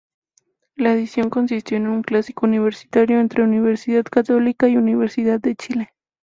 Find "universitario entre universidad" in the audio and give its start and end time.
2.47-4.03